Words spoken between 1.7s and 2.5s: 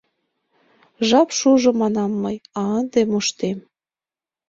манам мый: